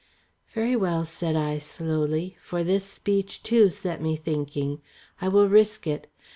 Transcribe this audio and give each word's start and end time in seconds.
"Very 0.55 0.75
well," 0.75 1.05
said 1.05 1.35
I 1.35 1.59
slowly, 1.59 2.35
for 2.41 2.63
this 2.63 2.85
speech 2.85 3.43
too 3.43 3.69
set 3.69 4.01
me 4.01 4.15
thinking. 4.15 4.81
"I 5.21 5.27
will 5.27 5.47
risk 5.47 5.85
it. 5.85 6.07